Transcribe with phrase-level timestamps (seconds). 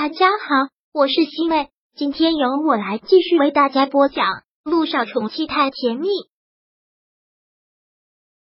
[0.00, 4.26] 大家好，我是西妹，今天由我来继续为大家播讲
[4.62, 6.06] 《路上宠妻太甜蜜》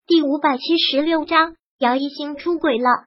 [0.07, 3.07] 第五百七十六章：姚一星出轨了。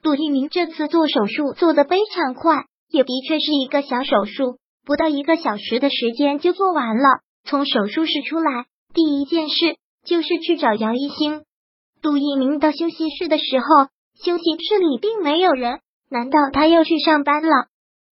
[0.00, 7.20] 杜一鸣这次做手术做的非常快，也的确是一个小手术，不到一个小时的时间就做完了。
[7.44, 8.64] 从手术室出来，
[8.94, 9.76] 第一件事
[10.06, 11.44] 就是去找姚一星。
[12.00, 13.66] 杜一鸣到休息室的时候，
[14.24, 15.82] 休息室里并没有人。
[16.10, 17.66] 难道他又去上班了？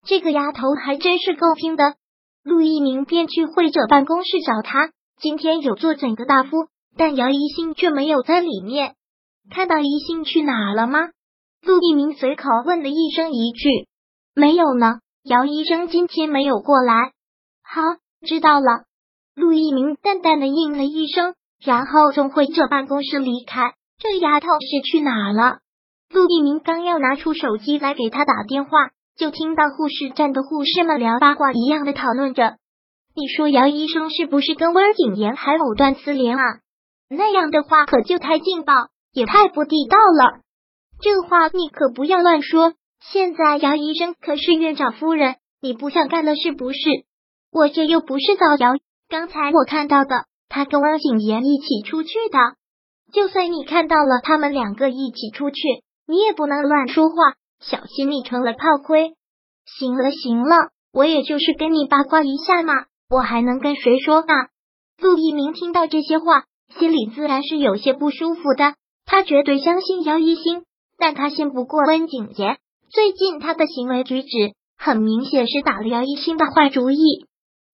[0.06, 1.94] 这个丫头还真是够拼的。
[2.42, 8.94] 陆一鸣便去会者办公室找他，今天有做整个大夫，但姚一星却没有在里面。
[9.50, 11.08] 看到一星去哪了吗？
[11.62, 13.88] 陆一鸣随口问了一声一句
[14.34, 17.10] ：“没有呢。”姚医生今天没有过来。
[17.64, 17.82] 好，
[18.24, 18.84] 知道了。
[19.34, 23.74] 陆一鸣淡淡的应了一声，然后从会者办公室离开。
[23.98, 25.58] 这丫头是去哪了？
[26.12, 28.70] 陆一鸣刚要拿出手机来给他打电话，
[29.16, 32.56] 就听到护士站的护士们聊八卦一样的讨论着。
[33.14, 36.42] 你说姚医生是不是跟温景言还藕断丝连啊？
[37.08, 38.74] 那样的话可就太劲爆，
[39.12, 40.40] 也太不地道了。
[41.00, 42.74] 这话你可不要乱说。
[43.12, 46.78] 现在姚医生可是院长夫人，你不想干了是不是？
[47.52, 48.74] 我这又不是造谣。
[49.08, 52.38] 刚才我看到的，他跟温景言一起出去的。
[53.12, 55.56] 就算你看到了他们两个一起出去。
[56.06, 57.14] 你也不能乱说话，
[57.60, 59.14] 小心你成了炮灰。
[59.64, 62.72] 行了行了，我也就是跟你八卦一下嘛，
[63.10, 64.26] 我还能跟谁说呢？
[65.00, 66.44] 陆一鸣听到这些话，
[66.78, 68.74] 心里自然是有些不舒服的。
[69.04, 70.64] 他绝对相信姚一星，
[70.96, 72.58] 但他信不过温景杰。
[72.88, 77.26] 最近他的行为举止很明显是打了姚一星的坏主意。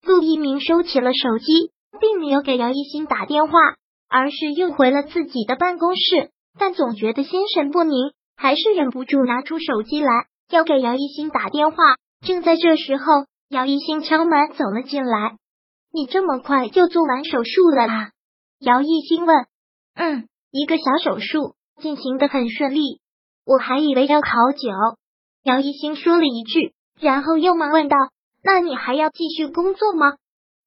[0.02, 3.52] 陆一鸣收起了手机，并没有给姚一星打电话，
[4.08, 8.12] 而是又回了自己的办公室，但总觉得心神不宁。
[8.36, 10.10] 还是忍不住拿出手机来，
[10.50, 11.76] 要给姚一星打电话。
[12.26, 15.36] 正在这时候，姚一星敲门走了进来。
[15.92, 18.10] 你这么快就做完手术了啊？
[18.60, 19.46] 姚一星问。
[19.94, 23.00] 嗯，一个小手术进行的很顺利，
[23.44, 24.68] 我还以为要好久。
[25.42, 27.96] 姚一星说了一句，然后又忙问道
[28.42, 30.14] ：“那你还要继续工作吗？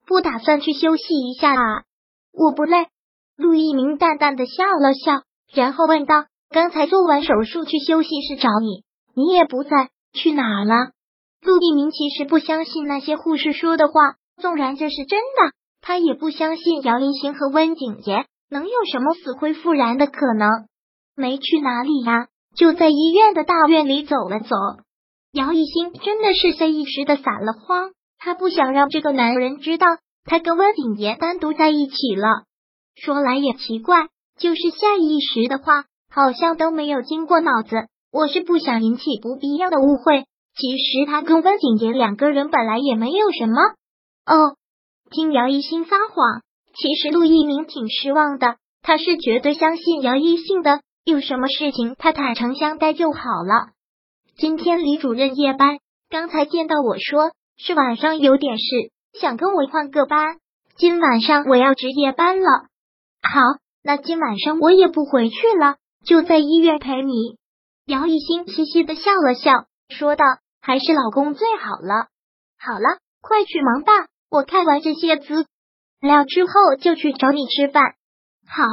[0.06, 1.84] 不打算去休息一下啊？”
[2.32, 2.88] 我不累。
[3.38, 5.24] 陆一鸣淡淡的笑了笑，
[5.54, 6.26] 然后问道。
[6.50, 8.84] 刚才做完手术去休息室找你，
[9.16, 10.92] 你也不在，去哪了？
[11.42, 20.50] 陆一鸣其实不相信那些护士说的话，纵然这是真的，他也不相信姚一星和温景言能有什么死灰复燃的可能。
[21.16, 24.56] 没去哪里呀，就在医院的大院里走了走。
[25.32, 29.88] 姚一星真的是下意识的撒了谎，他不想让这个男人知道
[30.24, 32.44] 他跟温景言单独在一起了。
[32.96, 34.08] 说来也奇怪，
[34.40, 35.86] 就是下意识的话。
[36.16, 37.76] 好像都没有经过脑子，
[38.10, 40.24] 我是不想引起不必要的误会。
[40.56, 43.60] 其实他跟温景言两个人本来也没有什么。
[44.26, 44.56] 哦，
[45.12, 46.42] 听姚一新撒谎，
[46.74, 48.56] 其实陆一鸣挺失望的。
[48.82, 53.74] 他是绝对相信姚一信的，有什么事情他坦诚相待就好了。
[54.38, 58.64] 今天李主任夜班，刚才见到我说是晚上有点事，
[59.20, 60.38] 想跟我换个班。
[60.78, 62.48] 今晚上我要值夜班了。
[63.22, 63.42] 好，
[63.84, 65.76] 那今晚上我也不回去了。
[66.06, 67.38] 就在医院陪你。
[67.86, 69.52] 姚一新嘻嘻的笑了笑，
[69.90, 70.24] 说道
[70.62, 72.08] ：“还是老公最好了。
[72.58, 73.92] 好了，快去忙吧。
[74.30, 75.46] 我看完这些资
[76.02, 77.84] 料之后就去找你吃饭。”
[78.48, 78.64] 好，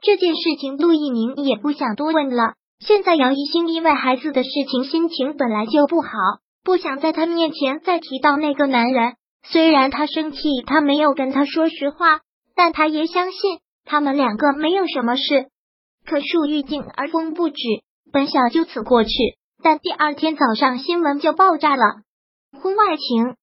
[0.00, 2.54] 这件事情陆一鸣也不想多问了。
[2.80, 6.08] 现在姚一新因为孩子的事情心情本来就不好，
[6.62, 9.14] 不想在他面前再提到那个男人。
[9.46, 12.20] 虽然他生气，他没有跟他说实话，
[12.54, 15.48] 但他也相信他们两个没有什么事。
[16.06, 17.56] 可树欲静而风不止，
[18.12, 19.10] 本想就此过去，
[19.62, 21.82] 但第二天早上新闻就爆炸了。
[22.60, 23.36] 婚外情，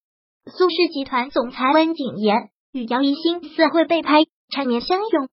[0.45, 4.19] 苏氏集团总裁温景言与姚一新似会被拍，
[4.53, 5.27] 缠绵相拥。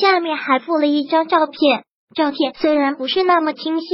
[0.00, 1.84] 下面还附了一张照片，
[2.14, 3.86] 照片虽然不是那么清晰，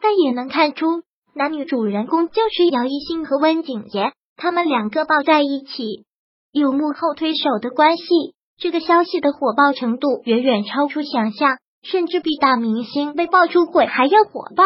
[0.00, 0.86] 但也能看出
[1.34, 6.06] 男女主人公就是姚一新和温景言，他们两个抱在一起，
[6.50, 8.04] 有幕后推手的关系。
[8.58, 11.58] 这个消息的火爆程度远远超出想象。
[11.82, 14.64] 甚至比大明星被爆出轨还要火爆。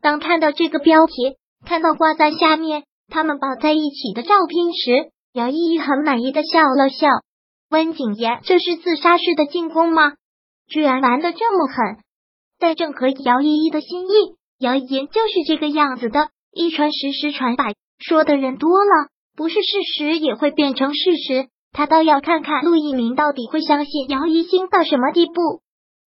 [0.00, 7.08] 当看到这个标题，看到挂在下面他们抱在一起的照片时，姚依依很满意的笑了笑。
[7.70, 10.12] 温景言，这是自杀式的进攻吗？
[10.68, 12.02] 居然玩的这么狠，
[12.58, 14.12] 但正合姚依依的心意。
[14.58, 21.48] 谣言就是这个样子的，一传十，十传百，说的人多了，不是事实也会变成事实。
[21.72, 25.61] 他倒要看看陆一鸣到底会相信姚一星到什么地步。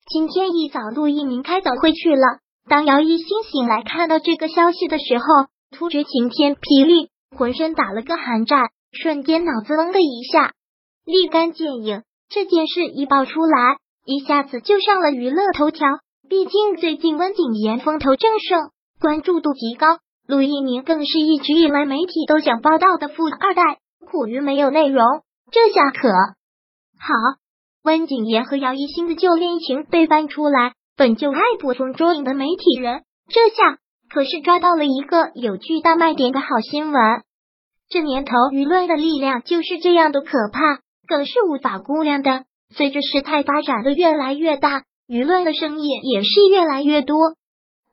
[0.07, 2.39] 今天一早，陆一鸣开早会去了。
[2.69, 5.25] 当姚一新醒来看到这个消息的时候，
[5.71, 10.53] 突觉晴天霹雳，浑身打了个寒战，瞬间脑子嗡的一下，
[11.07, 12.03] 立竿见影。
[12.29, 15.89] 这件事一爆出来，一下子就上了娱乐头条。
[16.29, 18.71] 毕竟最近温景言风头正盛，
[19.01, 19.87] 关注度极高。
[20.27, 25.03] 陆一鸣更是一直以来媒体都想报道的富二代，苦于没有内容。
[25.51, 26.09] 这下可
[26.99, 27.15] 好，
[27.85, 33.77] 温景言和姚一新的旧恋情被翻出来，本就爱捕风捉影的媒体人，这下
[34.09, 37.03] 可是抓到了一个有巨大卖点的好新闻。
[37.91, 42.45] 这年头舆论的力量就是这样的可怕，更是无法估量的。
[42.75, 47.19] 随着事态发展的越来越大，舆论的声音也是越来越多。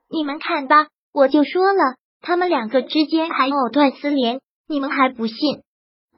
[0.09, 1.95] 你们看吧，我就说了。
[2.21, 4.39] 他们两个之间还藕断丝连，
[4.69, 5.35] 你们还不信？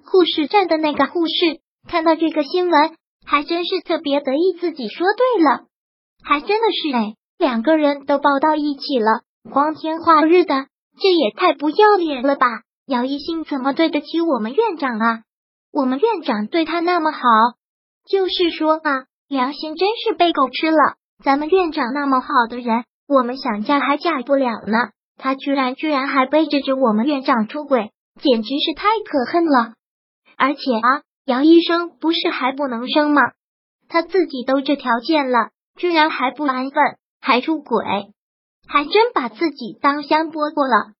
[0.05, 2.91] 护士站的那个护士看到这个新闻，
[3.25, 5.65] 还真是特别得意，自己说对了，
[6.23, 9.21] 还真的是哎，两个人都抱到一起了，
[9.51, 10.67] 光天化日的，
[10.99, 12.47] 这也太不要脸了吧！
[12.85, 15.23] 姚一新怎么对得起我们院长啊？
[15.71, 17.19] 我们院长对他那么好，
[18.07, 20.95] 就是说啊，良心真是被狗吃了。
[21.23, 24.89] 咱们院长那么好的人，我们想嫁还嫁不了呢。
[25.17, 27.91] 他居然居然还背着着我们院长出轨，
[28.21, 29.73] 简直是太可恨了！
[30.37, 33.21] 而且啊，姚医生不是还不能生吗？
[33.87, 36.83] 他自己都这条件了，居然还不安分，
[37.21, 37.85] 还出轨，
[38.67, 40.93] 还真把自己当香饽饽了。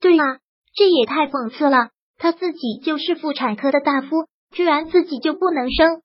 [0.00, 0.38] 对啊，
[0.74, 1.90] 这也太讽刺了！
[2.16, 6.02] 他自己就是妇产科的大夫，居然自己就不能生，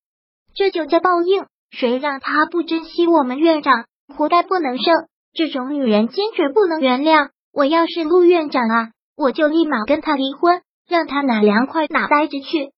[0.54, 1.46] 这就叫报应！
[1.72, 3.86] 谁让他不珍惜我们院长，
[4.16, 4.94] 活该不能生！
[5.34, 7.30] 这种女人坚决不能原谅！
[7.52, 12.72] 我要是陆院长啊，我就立马跟他离婚，让他哪凉快哪待着去。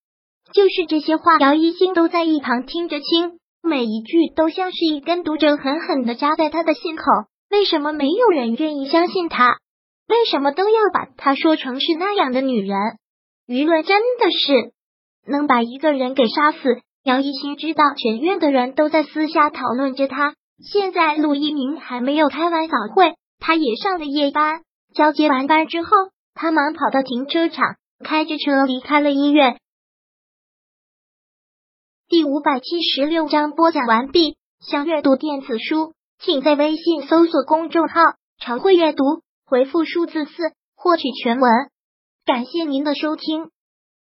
[0.54, 7.04] 就是这些话，姚一星都在一旁听着清，每一句都像是一根毒针，狠狠的扎在他的心口。
[7.50, 9.58] 为什么没有人愿意相信他？
[10.08, 12.78] 为什么都要把他说成是那样的女人？
[13.48, 14.74] 舆论真的是
[15.28, 16.60] 能把一个人给杀死。
[17.04, 20.34] 姚一星知道全院的人都在私下讨论着他，
[20.72, 23.14] 现在陆一鸣还没有开完早会。
[23.40, 24.62] 他也上了夜班，
[24.96, 25.90] 交接完班之后，
[26.34, 29.58] 他忙跑到停车场，开着车离开了医院。
[32.08, 34.38] 第五百七十六章播讲完毕。
[34.60, 38.00] 想阅读电子书，请在微信搜索公众号
[38.38, 39.04] “常会阅读”，
[39.44, 40.32] 回复数字四
[40.76, 41.52] 获取全文。
[42.24, 43.50] 感谢您的收听。